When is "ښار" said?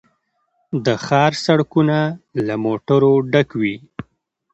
1.05-1.31